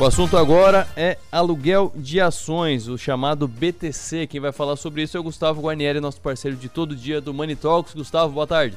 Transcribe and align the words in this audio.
O 0.00 0.04
assunto 0.04 0.36
agora 0.36 0.86
é 0.96 1.18
aluguel 1.30 1.92
de 1.96 2.20
ações, 2.20 2.86
o 2.86 2.96
chamado 2.96 3.48
BTC. 3.48 4.28
Quem 4.28 4.38
vai 4.40 4.52
falar 4.52 4.76
sobre 4.76 5.02
isso 5.02 5.16
é 5.16 5.20
o 5.20 5.24
Gustavo 5.24 5.60
Guarnieri, 5.60 5.98
nosso 5.98 6.20
parceiro 6.20 6.56
de 6.56 6.68
todo 6.68 6.94
dia 6.94 7.20
do 7.20 7.34
Money 7.34 7.56
Talks. 7.56 7.94
Gustavo, 7.94 8.32
boa 8.32 8.46
tarde. 8.46 8.76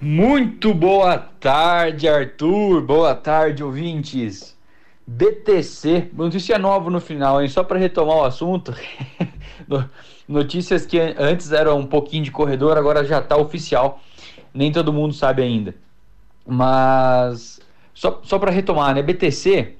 Muito 0.00 0.72
boa 0.72 1.18
tarde, 1.18 2.06
Arthur. 2.06 2.82
Boa 2.82 3.16
tarde, 3.16 3.64
ouvintes. 3.64 4.56
BTC, 5.04 6.10
notícia 6.12 6.56
nova 6.56 6.88
no 6.88 7.00
final, 7.00 7.42
hein? 7.42 7.48
Só 7.48 7.64
para 7.64 7.80
retomar 7.80 8.18
o 8.18 8.24
assunto. 8.24 8.72
Notícias 10.28 10.86
que 10.86 11.00
antes 11.18 11.50
eram 11.50 11.80
um 11.80 11.86
pouquinho 11.86 12.22
de 12.22 12.30
corredor, 12.30 12.78
agora 12.78 13.04
já 13.04 13.18
está 13.18 13.36
oficial. 13.36 14.00
Nem 14.54 14.70
todo 14.70 14.92
mundo 14.92 15.14
sabe 15.14 15.42
ainda. 15.42 15.74
Mas 16.46 17.60
só, 17.92 18.20
só 18.22 18.38
para 18.38 18.52
retomar, 18.52 18.94
né? 18.94 19.02
BTC 19.02 19.78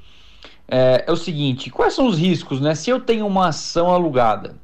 é, 0.69 1.05
é, 1.07 1.13
o 1.13 1.17
seguinte: 1.17 1.71
quais 1.71 1.95
são 1.95 2.07
os 2.07 2.19
riscos, 2.19 2.61
né? 2.61 2.75
Se 2.75 2.91
eu 2.91 3.01
tenho 3.01 3.27
uma 3.27 3.49
ação 3.49 3.89
alugada, 3.91 4.57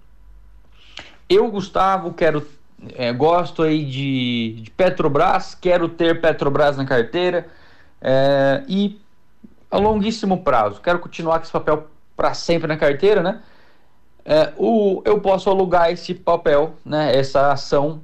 eu, 1.29 1.51
Gustavo, 1.51 2.13
quero. 2.13 2.47
É, 2.95 3.13
gosto 3.13 3.63
aí 3.63 3.85
de, 3.85 4.63
de, 4.63 4.71
Petrobras, 4.71 5.55
quero 5.55 5.87
ter 5.87 6.19
Petrobras 6.19 6.79
na 6.79 6.87
carteira 6.87 7.47
é, 8.01 8.65
e 8.67 8.99
a 9.71 9.77
longuíssimo 9.77 10.43
prazo, 10.43 10.81
quero 10.81 10.99
continuar 10.99 11.39
com 11.39 11.43
esse 11.43 11.53
papel 11.53 11.89
para 12.17 12.33
sempre 12.33 12.67
na 12.67 12.79
carteira, 12.79 13.23
né? 13.23 13.43
É, 14.25 14.53
o, 14.57 15.03
eu 15.05 15.21
posso 15.21 15.51
alugar 15.51 15.91
esse 15.91 16.15
papel, 16.15 16.75
né? 16.83 17.15
Essa 17.15 17.53
ação, 17.53 18.01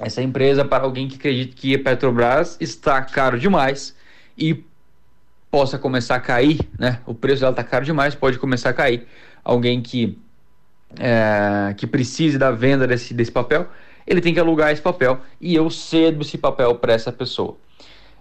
essa 0.00 0.22
empresa 0.22 0.64
para 0.64 0.84
alguém 0.84 1.08
que 1.08 1.16
acredita 1.16 1.56
que 1.56 1.74
a 1.74 1.82
Petrobras 1.82 2.56
está 2.60 3.02
caro 3.02 3.40
demais 3.40 3.96
e 4.38 4.64
possa 5.50 5.78
começar 5.78 6.14
a 6.14 6.20
cair, 6.20 6.60
né? 6.78 7.00
O 7.04 7.12
preço 7.12 7.40
dela 7.40 7.50
está 7.52 7.64
caro 7.64 7.84
demais, 7.84 8.14
pode 8.14 8.38
começar 8.38 8.70
a 8.70 8.72
cair. 8.72 9.06
Alguém 9.42 9.80
que 9.80 10.18
é, 10.98 11.74
que 11.76 11.86
precise 11.86 12.38
da 12.38 12.50
venda 12.50 12.86
desse, 12.86 13.12
desse 13.12 13.32
papel, 13.32 13.68
ele 14.06 14.20
tem 14.20 14.32
que 14.32 14.40
alugar 14.40 14.72
esse 14.72 14.82
papel 14.82 15.20
e 15.40 15.54
eu 15.54 15.68
cedo 15.70 16.22
esse 16.22 16.38
papel 16.38 16.74
para 16.76 16.92
essa 16.92 17.12
pessoa. 17.12 17.56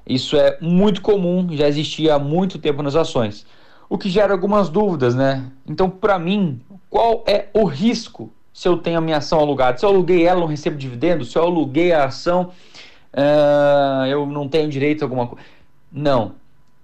Isso 0.08 0.36
é 0.36 0.58
muito 0.60 1.02
comum, 1.02 1.48
já 1.52 1.68
existia 1.68 2.16
há 2.16 2.20
muito 2.20 2.58
tempo 2.58 2.82
nas 2.82 2.96
ações, 2.96 3.46
o 3.88 3.98
que 3.98 4.10
gera 4.10 4.34
algumas 4.34 4.70
dúvidas, 4.70 5.16
né? 5.16 5.52
Então, 5.68 5.90
para 5.90 6.18
mim, 6.18 6.62
qual 6.90 7.24
é 7.28 7.48
o 7.54 7.66
risco 7.66 8.32
se 8.54 8.68
eu 8.68 8.78
tenho 8.78 8.98
a 8.98 9.02
minha 9.02 9.18
ação 9.18 9.40
alugada? 9.40 9.78
Se 9.78 9.86
eu 9.86 9.90
aluguei 9.90 10.26
ela, 10.26 10.40
não 10.40 10.48
recebo 10.48 10.78
dividendo? 10.78 11.26
Se 11.26 11.38
eu 11.38 11.44
aluguei 11.44 11.92
a 11.92 12.06
ação, 12.06 12.52
uh, 13.14 14.06
eu 14.06 14.26
não 14.26 14.48
tenho 14.48 14.70
direito 14.70 15.04
a 15.04 15.06
alguma 15.06 15.28
coisa? 15.28 15.44
Não 15.92 16.39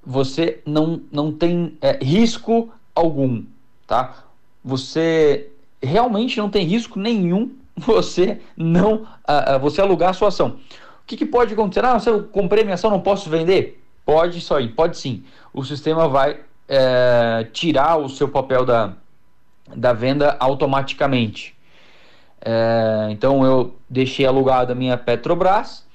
você 0.05 0.61
não, 0.65 1.01
não 1.11 1.31
tem 1.31 1.77
é, 1.81 2.03
risco 2.03 2.71
algum, 2.93 3.43
tá? 3.87 4.23
Você 4.63 5.49
realmente 5.81 6.37
não 6.37 6.49
tem 6.49 6.65
risco 6.65 6.99
nenhum 6.99 7.51
você 7.77 8.39
não 8.55 9.03
uh, 9.27 9.59
você 9.59 9.81
alugar 9.81 10.11
a 10.11 10.13
sua 10.13 10.29
ação. 10.29 10.59
O 11.03 11.05
que, 11.05 11.17
que 11.17 11.25
pode 11.25 11.53
acontecer? 11.53 11.85
Ah, 11.85 11.99
se 11.99 12.09
eu 12.09 12.23
comprei 12.23 12.63
minha 12.63 12.75
ação, 12.75 12.89
não 12.89 13.01
posso 13.01 13.29
vender? 13.29 13.81
Pode 14.05 14.39
isso 14.39 14.53
aí, 14.53 14.69
pode 14.69 14.97
sim. 14.97 15.23
O 15.53 15.63
sistema 15.63 16.07
vai 16.07 16.39
é, 16.67 17.47
tirar 17.51 17.97
o 17.97 18.09
seu 18.09 18.27
papel 18.27 18.65
da, 18.65 18.93
da 19.75 19.93
venda 19.93 20.35
automaticamente. 20.39 21.55
É, 22.41 23.07
então 23.11 23.43
eu 23.45 23.75
deixei 23.89 24.25
alugada 24.25 24.73
a 24.73 24.75
minha 24.75 24.97
Petrobras 24.97 25.85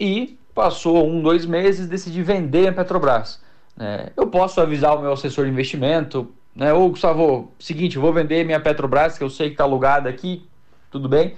e 0.00 0.38
passou 0.54 1.06
um, 1.06 1.22
dois 1.22 1.46
meses 1.46 1.86
decidi 1.86 2.22
vender 2.22 2.68
a 2.68 2.72
Petrobras. 2.72 3.40
É, 3.78 4.12
eu 4.16 4.26
posso 4.26 4.60
avisar 4.60 4.96
o 4.96 5.00
meu 5.00 5.12
assessor 5.12 5.44
de 5.44 5.50
investimento, 5.50 6.32
né? 6.54 6.72
Ô, 6.72 6.88
Gustavo, 6.88 7.52
seguinte, 7.58 7.98
vou 7.98 8.12
vender 8.12 8.44
minha 8.44 8.58
Petrobras, 8.58 9.16
que 9.16 9.22
eu 9.22 9.30
sei 9.30 9.48
que 9.48 9.54
está 9.54 9.64
alugada 9.64 10.08
aqui, 10.08 10.44
tudo 10.90 11.08
bem. 11.08 11.36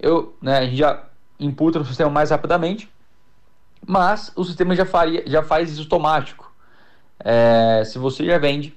Eu, 0.00 0.34
né, 0.40 0.58
a 0.58 0.64
gente 0.64 0.76
já 0.76 1.04
imputa 1.38 1.78
no 1.78 1.84
sistema 1.84 2.08
mais 2.08 2.30
rapidamente, 2.30 2.88
mas 3.86 4.32
o 4.34 4.44
sistema 4.44 4.74
já, 4.74 4.86
faria, 4.86 5.22
já 5.26 5.42
faz 5.42 5.70
isso 5.70 5.82
automático. 5.82 6.50
É, 7.20 7.82
se 7.84 7.98
você 7.98 8.24
já 8.24 8.38
vende, 8.38 8.74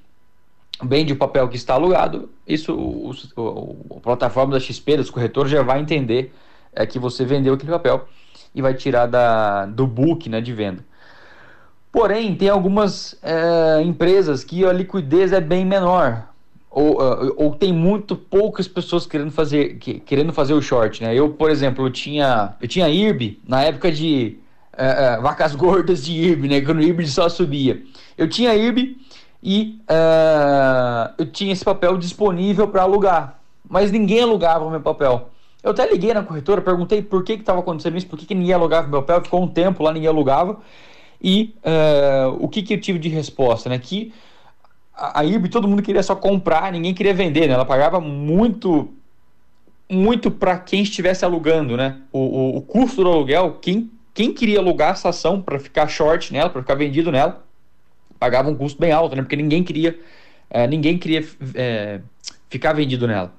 vende 0.84 1.14
o 1.14 1.18
papel 1.18 1.48
que 1.48 1.56
está 1.56 1.76
alugado, 1.76 2.30
isso 2.46 2.74
o, 2.76 3.12
o, 3.38 3.98
a 3.98 4.00
plataforma 4.02 4.54
da 4.54 4.60
XP, 4.60 4.98
dos 4.98 5.10
corretores, 5.10 5.52
já 5.52 5.64
vai 5.64 5.80
entender 5.80 6.34
é, 6.74 6.86
que 6.86 7.00
você 7.00 7.24
vendeu 7.24 7.54
aquele 7.54 7.72
papel 7.72 8.08
e 8.54 8.62
vai 8.62 8.74
tirar 8.74 9.06
da, 9.06 9.66
do 9.66 9.88
book 9.88 10.28
né, 10.30 10.42
de 10.42 10.54
venda. 10.54 10.84
Porém, 11.96 12.36
tem 12.36 12.50
algumas 12.50 13.18
é, 13.24 13.82
empresas 13.82 14.44
que 14.44 14.66
a 14.66 14.74
liquidez 14.74 15.32
é 15.32 15.40
bem 15.40 15.64
menor. 15.66 16.28
Ou, 16.70 17.02
uh, 17.02 17.34
ou 17.38 17.56
tem 17.56 17.72
muito 17.72 18.18
poucas 18.18 18.68
pessoas 18.68 19.08
querendo 19.08 19.32
fazer, 19.32 19.78
que, 19.78 20.02
querendo 20.02 20.34
fazer 20.34 20.54
o 20.54 20.62
short, 20.62 21.02
né? 21.02 21.16
Eu, 21.16 21.30
por 21.30 21.50
exemplo, 21.50 21.86
eu 21.86 21.90
tinha, 21.90 22.54
eu 22.62 22.68
tinha 22.68 22.90
IRB 22.90 23.40
na 23.48 23.64
época 23.64 23.94
de 23.94 24.38
uh, 24.74 25.20
uh, 25.20 25.22
vacas 25.22 25.56
gordas 25.56 26.04
de 26.04 26.12
IRB, 26.12 26.50
né? 26.50 26.60
Quando 26.60 26.80
o 26.80 26.82
IRB 26.82 27.08
só 27.08 27.30
subia. 27.30 27.82
Eu 28.18 28.28
tinha 28.28 28.54
IRB 28.54 28.98
e 29.42 29.80
eu 31.18 31.26
tinha 31.28 31.54
esse 31.54 31.64
papel 31.64 31.98
disponível 31.98 32.68
para 32.68 32.82
alugar. 32.82 33.40
Mas 33.70 33.90
ninguém 33.90 34.22
alugava 34.22 34.66
o 34.66 34.70
meu 34.70 34.82
papel. 34.82 35.30
Eu 35.64 35.72
até 35.72 35.90
liguei 35.90 36.14
na 36.14 36.24
corretora, 36.24 36.62
perguntei 36.62 37.02
por 37.02 37.24
que 37.24 37.34
estava 37.34 37.62
acontecendo 37.62 37.96
isso, 37.96 38.08
por 38.08 38.20
que, 38.20 38.26
que 38.26 38.36
ninguém 38.36 38.54
alugava 38.54 38.86
o 38.86 38.92
meu 38.92 39.02
papel. 39.02 39.24
Ficou 39.24 39.42
um 39.42 39.48
tempo 39.48 39.82
lá, 39.82 39.94
ninguém 39.94 40.10
alugava. 40.10 40.60
E 41.22 41.56
uh, 41.64 42.38
o 42.40 42.48
que, 42.48 42.62
que 42.62 42.74
eu 42.74 42.80
tive 42.80 43.00
de 43.00 43.10
resposta? 43.10 43.70
Né? 43.70 43.80
Que 43.80 44.14
a, 44.94 45.24
IRB 45.24 45.50
todo 45.50 45.68
mundo 45.68 45.82
queria 45.82 46.04
só 46.04 46.16
comprar, 46.16 46.72
ninguém 46.72 46.94
queria 46.94 47.14
vender. 47.14 47.48
Né? 47.48 47.54
Ela 47.54 47.66
pagava 47.66 48.00
muito 48.00 48.94
muito 49.90 50.32
para 50.32 50.58
quem 50.58 50.82
estivesse 50.82 51.24
alugando, 51.24 51.78
né? 51.78 52.02
O, 52.12 52.20
o, 52.20 52.58
o, 52.58 52.62
custo 52.64 53.04
do 53.04 53.10
aluguel, 53.12 53.60
quem, 53.62 53.92
quem 54.16 54.34
queria 54.34 54.58
alugar 54.58 54.94
essa 54.94 55.10
ação 55.10 55.40
para 55.40 55.60
ficar 55.60 55.88
short 55.88 56.34
nela, 56.34 56.50
para 56.50 56.62
ficar 56.62 56.74
vendido 56.74 57.12
nela, 57.12 57.46
pagava 58.20 58.50
um 58.50 58.56
custo 58.56 58.80
bem 58.80 58.92
alto, 58.92 59.16
né? 59.16 59.22
Porque 59.22 59.36
ninguém 59.36 59.64
queria, 59.64 59.98
é, 60.50 60.66
ninguém 60.66 60.98
queria 60.98 61.24
é, 61.54 62.02
ficar 62.50 62.74
vendido 62.74 63.08
nela. 63.08 63.32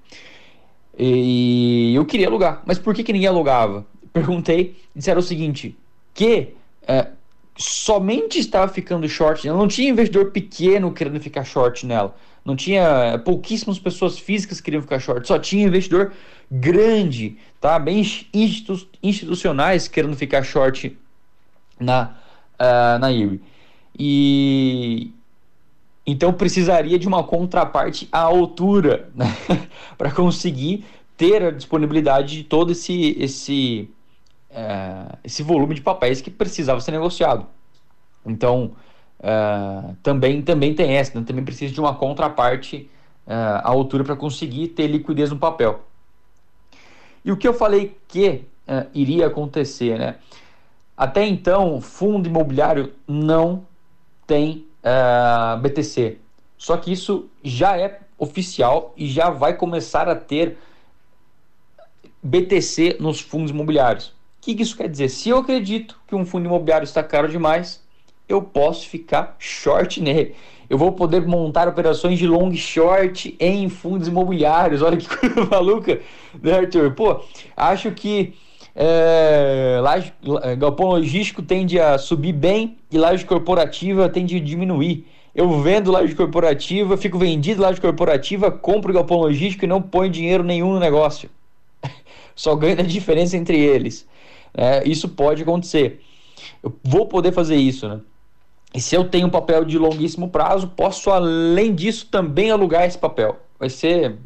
E 0.99 1.93
eu 1.95 2.07
queria 2.07 2.29
alugar, 2.29 2.63
mas 2.65 2.79
por 2.79 2.95
que, 2.95 3.03
que 3.03 3.13
ninguém 3.13 3.29
alugava? 3.29 3.85
Perguntei, 4.13 4.77
disseram 4.95 5.19
o 5.19 5.25
seguinte, 5.25 5.77
que 6.15 6.55
é, 6.87 7.09
somente 7.57 8.39
estava 8.39 8.71
ficando 8.71 9.09
short, 9.09 9.47
não 9.49 9.67
tinha 9.67 9.91
investidor 9.91 10.31
pequeno 10.31 10.93
querendo 10.93 11.21
ficar 11.21 11.45
short 11.45 11.87
nela. 11.87 12.15
Não 12.45 12.55
tinha 12.55 13.21
pouquíssimas 13.25 13.79
pessoas 13.79 14.19
físicas 14.19 14.59
que 14.59 14.67
queriam 14.67 14.83
ficar 14.83 15.01
short, 15.01 15.27
só 15.27 15.39
tinha 15.39 15.67
investidor 15.67 16.13
grande, 16.51 17.37
tá? 17.61 17.79
Bem 17.79 18.01
institu 18.33 18.87
institucionais 19.03 19.89
querendo 19.89 20.15
ficar 20.17 20.45
short 20.45 20.97
na 21.81 22.15
uh, 22.55 22.99
na 23.01 23.11
IRI. 23.11 23.41
E 23.99 25.13
então 26.07 26.33
precisaria 26.33 26.99
de 26.99 27.09
uma 27.09 27.25
contraparte 27.25 28.09
à 28.13 28.21
altura, 28.21 29.09
né? 29.15 29.27
para 29.99 30.13
conseguir 30.13 30.85
ter 31.17 31.43
a 31.43 31.51
disponibilidade 31.51 32.37
de 32.37 32.45
todo 32.45 32.73
esse 32.73 33.17
esse 33.19 33.91
é, 34.57 35.19
esse 35.23 35.43
volume 35.43 35.75
de 35.75 35.83
papéis 35.83 36.23
que 36.23 36.31
precisava 36.31 36.81
ser 36.81 36.93
negociado. 36.93 37.47
Então, 38.25 38.73
é, 39.23 39.95
também, 40.03 40.41
também 40.41 40.75
tem 40.75 40.97
essa, 40.97 41.19
né? 41.19 41.25
também 41.27 41.45
precisa 41.45 41.75
de 41.75 41.79
uma 41.79 41.95
contraparte 41.95 42.91
é, 43.27 43.35
à 43.35 43.69
altura 43.69 44.03
para 44.03 44.17
conseguir 44.17 44.69
ter 44.69 44.87
liquidez 44.87 45.31
no 45.31 45.39
papel. 45.39 45.85
E 47.23 47.31
o 47.31 47.37
que 47.37 47.47
eu 47.47 47.53
falei 47.53 47.97
que 48.09 48.47
é, 48.67 48.87
iria 48.95 49.27
acontecer, 49.27 49.99
né? 49.99 50.17
Até 50.97 51.27
então, 51.27 51.79
fundo 51.83 52.27
imobiliário 52.27 52.95
não 53.07 53.67
tem 54.27 54.67
é, 54.83 55.57
BTC. 55.61 56.19
Só 56.57 56.79
que 56.79 56.91
isso 56.91 57.29
já 57.45 57.77
é 57.77 58.01
oficial 58.17 58.95
e 58.97 59.07
já 59.07 59.29
vai 59.29 59.55
começar 59.55 60.09
a 60.09 60.17
ter 60.17 60.57
BTC 62.23 62.97
nos 62.99 63.21
fundos 63.21 63.51
imobiliários 63.51 64.16
que, 64.47 64.55
que 64.55 64.63
isso 64.63 64.77
quer 64.77 64.89
dizer? 64.89 65.09
Se 65.09 65.29
eu 65.29 65.39
acredito 65.39 65.99
que 66.07 66.15
um 66.15 66.25
fundo 66.25 66.47
imobiliário 66.47 66.85
está 66.85 67.03
caro 67.03 67.29
demais, 67.29 67.83
eu 68.29 68.41
posso 68.41 68.89
ficar 68.89 69.35
short 69.41 70.01
nele. 70.01 70.37
Eu 70.71 70.79
vou 70.79 70.93
poder 70.93 71.27
montar 71.27 71.67
operações 71.67 72.19
de 72.19 72.29
long 72.29 72.53
short 72.55 73.37
em 73.41 73.69
fundos 73.69 74.07
imobiliários. 74.07 74.83
Olha 74.83 74.97
que 74.97 75.09
coisa 75.11 75.45
maluca, 75.51 76.01
né, 76.41 76.59
Arthur? 76.59 76.93
Pô, 76.93 77.21
acho 77.57 77.91
que 77.91 78.35
é, 78.75 79.81
laje, 79.83 80.13
é, 80.43 80.55
galpão 80.55 80.89
logístico 80.89 81.43
tende 81.43 81.81
a 81.81 81.99
subir 81.99 82.33
bem 82.33 82.79
e 82.91 82.99
laje 82.99 83.25
corporativa 83.25 84.09
tende 84.09 84.37
a 84.37 84.41
diminuir. 84.41 85.07
Eu 85.35 85.61
vendo 85.61 85.91
laje 85.91 86.15
corporativa, 86.15 86.97
fico 86.97 87.19
vendido 87.19 87.63
laje 87.63 87.81
corporativa, 87.81 88.51
compro 88.51 88.93
galpão 88.93 89.19
logístico 89.19 89.65
e 89.65 89.69
não 89.69 89.83
ponho 89.83 90.11
dinheiro 90.11 90.45
nenhum 90.45 90.73
no 90.73 90.81
negócio. 90.81 91.29
Só 92.35 92.55
ganho 92.55 92.79
a 92.79 92.83
diferença 92.83 93.37
entre 93.37 93.59
eles. 93.59 94.07
É, 94.57 94.89
isso 94.89 95.09
pode 95.11 95.43
acontecer. 95.43 96.01
Eu 96.63 96.75
vou 96.83 97.07
poder 97.07 97.33
fazer 97.33 97.57
isso, 97.57 97.87
né? 97.89 98.01
E 98.75 98.81
se 98.81 98.95
eu 98.95 99.09
tenho 99.09 99.27
um 99.27 99.31
papel 99.31 99.65
de 99.65 99.79
longuíssimo 99.79 100.29
prazo, 100.29 100.69
posso, 100.69 101.11
além 101.11 101.75
disso, 101.75 102.09
também 102.11 102.51
alugar 102.51 102.85
esse 102.85 102.99
papel. 102.99 103.39
Vai 103.59 103.69
ser 103.69 104.19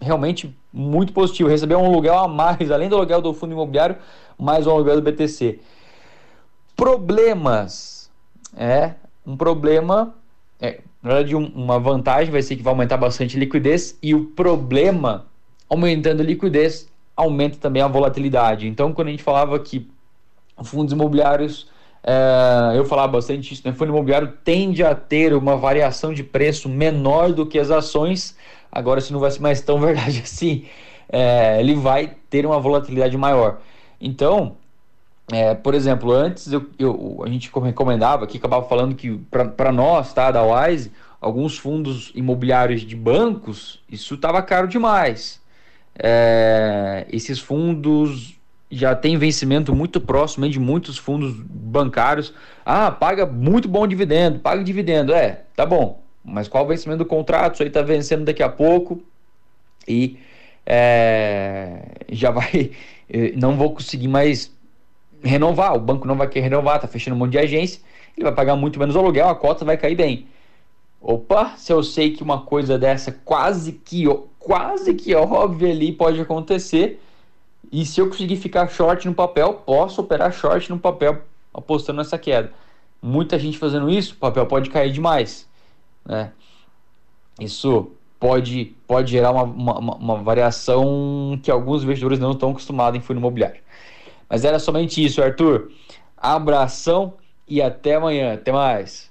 realmente 0.00 0.54
muito 0.72 1.12
positivo. 1.12 1.48
Receber 1.48 1.76
um 1.76 1.86
aluguel 1.86 2.18
a 2.18 2.28
mais, 2.28 2.70
além 2.70 2.88
do 2.88 2.96
aluguel 2.96 3.22
do 3.22 3.32
fundo 3.32 3.52
imobiliário, 3.52 3.96
mais 4.38 4.66
um 4.66 4.70
aluguel 4.70 5.00
do 5.00 5.02
BTC. 5.02 5.60
Problemas. 6.76 8.10
É, 8.56 8.94
um 9.26 9.36
problema. 9.36 10.14
É, 10.60 10.80
na 11.02 11.14
verdade, 11.14 11.36
um, 11.36 11.46
uma 11.46 11.78
vantagem 11.78 12.30
vai 12.30 12.42
ser 12.42 12.56
que 12.56 12.62
vai 12.62 12.72
aumentar 12.72 12.96
bastante 12.96 13.36
a 13.36 13.40
liquidez, 13.40 13.98
e 14.02 14.14
o 14.14 14.26
problema, 14.26 15.26
aumentando 15.68 16.20
a 16.20 16.24
liquidez, 16.24 16.88
aumenta 17.16 17.58
também 17.58 17.82
a 17.82 17.88
volatilidade. 17.88 18.68
Então, 18.68 18.92
quando 18.92 19.08
a 19.08 19.10
gente 19.10 19.22
falava 19.22 19.58
que 19.58 19.88
fundos 20.62 20.92
imobiliários 20.92 21.68
é, 22.06 22.78
eu 22.78 22.84
falava 22.84 23.08
bastante 23.08 23.52
isso, 23.52 23.62
né? 23.66 23.72
Fundo 23.72 23.90
imobiliário 23.90 24.32
tende 24.44 24.84
a 24.84 24.94
ter 24.94 25.34
uma 25.34 25.56
variação 25.56 26.14
de 26.14 26.22
preço 26.22 26.68
menor 26.68 27.32
do 27.32 27.44
que 27.44 27.58
as 27.58 27.68
ações. 27.68 28.36
Agora, 28.70 29.00
se 29.00 29.12
não 29.12 29.18
vai 29.18 29.32
ser 29.32 29.40
mais 29.40 29.60
tão 29.60 29.80
verdade 29.82 30.22
assim, 30.22 30.66
é, 31.08 31.58
ele 31.58 31.74
vai 31.74 32.16
ter 32.30 32.46
uma 32.46 32.60
volatilidade 32.60 33.16
maior. 33.18 33.58
Então, 34.00 34.56
é, 35.32 35.54
por 35.56 35.74
exemplo, 35.74 36.12
antes 36.12 36.52
eu, 36.52 36.66
eu, 36.78 37.22
a 37.24 37.28
gente 37.28 37.50
recomendava 37.60 38.24
aqui, 38.24 38.38
acabava 38.38 38.68
falando 38.68 38.94
que 38.94 39.18
para 39.56 39.72
nós, 39.72 40.12
tá, 40.12 40.30
da 40.30 40.42
Wise, 40.44 40.92
alguns 41.20 41.58
fundos 41.58 42.12
imobiliários 42.14 42.82
de 42.82 42.94
bancos, 42.94 43.82
isso 43.90 44.14
estava 44.14 44.40
caro 44.42 44.68
demais. 44.68 45.40
É, 45.98 47.06
esses 47.10 47.38
fundos 47.38 48.36
já 48.70 48.94
tem 48.94 49.16
vencimento 49.16 49.74
muito 49.74 50.00
próximo 50.00 50.48
de 50.48 50.58
muitos 50.58 50.98
fundos 50.98 51.32
bancários. 51.34 52.34
Ah, 52.64 52.90
paga 52.90 53.24
muito 53.24 53.68
bom 53.68 53.86
dividendo, 53.86 54.38
paga 54.40 54.62
dividendo. 54.62 55.14
É, 55.14 55.42
tá 55.54 55.64
bom. 55.64 56.00
Mas 56.24 56.48
qual 56.48 56.64
o 56.64 56.68
vencimento 56.68 56.98
do 56.98 57.06
contrato? 57.06 57.54
Isso 57.54 57.62
aí 57.62 57.70
tá 57.70 57.82
vencendo 57.82 58.24
daqui 58.24 58.42
a 58.42 58.48
pouco 58.48 59.00
e 59.86 60.18
é, 60.64 61.82
já 62.10 62.30
vai. 62.30 62.72
Não 63.36 63.56
vou 63.56 63.72
conseguir 63.72 64.08
mais 64.08 64.52
renovar. 65.22 65.76
O 65.76 65.80
banco 65.80 66.06
não 66.06 66.16
vai 66.16 66.28
querer 66.28 66.44
renovar, 66.44 66.80
tá 66.80 66.88
fechando 66.88 67.14
um 67.14 67.18
monte 67.20 67.32
de 67.32 67.38
agência. 67.38 67.80
Ele 68.16 68.24
vai 68.24 68.34
pagar 68.34 68.56
muito 68.56 68.78
menos 68.78 68.96
aluguel, 68.96 69.28
a 69.28 69.34
cota 69.34 69.64
vai 69.64 69.76
cair 69.76 69.94
bem. 69.94 70.26
Opa, 71.00 71.54
se 71.56 71.72
eu 71.72 71.82
sei 71.82 72.10
que 72.10 72.22
uma 72.22 72.42
coisa 72.42 72.78
dessa 72.78 73.12
quase 73.12 73.72
que, 73.72 74.04
quase 74.46 74.94
que 74.94 75.12
óbvia 75.12 75.72
ali 75.72 75.90
pode 75.90 76.20
acontecer, 76.20 77.02
e 77.72 77.84
se 77.84 78.00
eu 78.00 78.08
conseguir 78.08 78.36
ficar 78.36 78.68
short 78.68 79.04
no 79.08 79.12
papel, 79.12 79.54
posso 79.54 80.00
operar 80.00 80.32
short 80.32 80.70
no 80.70 80.78
papel 80.78 81.20
apostando 81.52 81.98
nessa 81.98 82.16
queda. 82.16 82.52
Muita 83.02 83.40
gente 83.40 83.58
fazendo 83.58 83.90
isso, 83.90 84.14
o 84.14 84.18
papel 84.18 84.46
pode 84.46 84.70
cair 84.70 84.92
demais. 84.92 85.48
Né? 86.04 86.30
Isso 87.40 87.90
pode, 88.20 88.76
pode 88.86 89.10
gerar 89.10 89.32
uma, 89.32 89.42
uma, 89.42 89.96
uma 89.96 90.16
variação 90.22 91.36
que 91.42 91.50
alguns 91.50 91.82
investidores 91.82 92.20
não 92.20 92.30
estão 92.30 92.50
acostumados 92.50 92.96
em 92.96 93.02
fundo 93.02 93.18
imobiliário. 93.18 93.60
Mas 94.30 94.44
era 94.44 94.60
somente 94.60 95.04
isso, 95.04 95.20
Arthur. 95.20 95.72
Abração 96.16 97.14
e 97.48 97.60
até 97.60 97.96
amanhã. 97.96 98.34
Até 98.34 98.52
mais. 98.52 99.10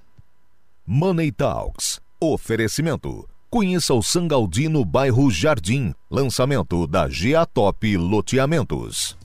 Money 0.88 1.34
Talks. 1.34 2.00
Oferecimento. 2.22 3.35
Conheça 3.56 3.94
o 3.94 4.04
Sangaldino 4.04 4.84
bairro 4.84 5.32
Jardim. 5.32 5.94
Lançamento 6.12 6.86
da 6.86 7.08
GA 7.08 7.46
Top 7.46 7.96
Loteamentos. 7.96 9.16